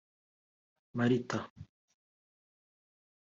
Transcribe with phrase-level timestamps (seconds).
[0.97, 1.39] “Marita”